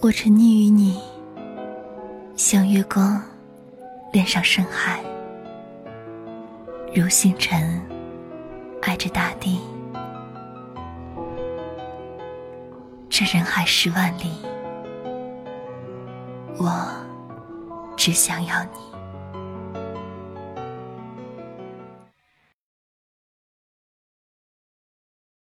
[0.00, 1.00] 我沉溺于你
[2.36, 3.20] 像月光
[4.12, 5.02] 恋上深海
[6.94, 7.82] 如星辰
[8.80, 9.60] 爱着大地
[13.10, 14.30] 这人海十万里
[16.58, 16.88] 我
[17.96, 18.97] 只想要你。